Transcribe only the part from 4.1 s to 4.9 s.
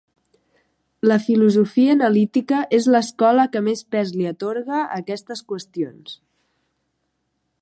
li atorga